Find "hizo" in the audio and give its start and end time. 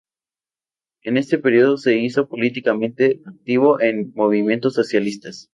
1.99-2.27